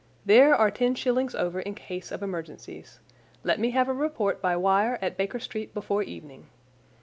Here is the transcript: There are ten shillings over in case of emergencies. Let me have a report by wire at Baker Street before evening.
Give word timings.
There 0.25 0.55
are 0.55 0.71
ten 0.71 0.95
shillings 0.95 1.35
over 1.35 1.59
in 1.59 1.75
case 1.75 2.11
of 2.11 2.23
emergencies. 2.23 2.99
Let 3.43 3.59
me 3.59 3.69
have 3.69 3.87
a 3.87 3.93
report 3.93 4.41
by 4.41 4.57
wire 4.57 4.97
at 4.99 5.15
Baker 5.15 5.39
Street 5.39 5.75
before 5.75 6.01
evening. 6.01 6.47